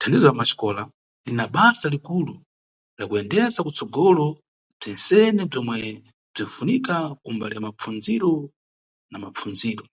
[0.00, 0.82] Thandizo la Maxikola
[1.26, 2.34] lina basa likulu
[2.98, 4.26] la kuyendesa kutsogolo
[4.78, 5.76] bzentsene bzomwe
[6.34, 8.32] bzinʼfunika kumbali ya mapfundzisiro
[9.10, 9.84] na mapfundziro.